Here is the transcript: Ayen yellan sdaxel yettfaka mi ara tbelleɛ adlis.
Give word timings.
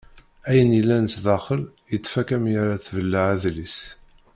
Ayen 0.49 0.71
yellan 0.77 1.05
sdaxel 1.13 1.61
yettfaka 1.91 2.37
mi 2.43 2.51
ara 2.63 2.83
tbelleɛ 2.85 3.23
adlis. 3.33 3.77